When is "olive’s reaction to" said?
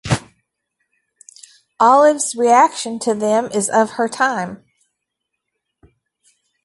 1.79-3.13